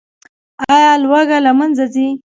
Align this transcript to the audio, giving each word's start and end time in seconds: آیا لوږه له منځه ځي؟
آیا 0.73 0.93
لوږه 1.03 1.37
له 1.45 1.51
منځه 1.57 1.85
ځي؟ 1.93 2.07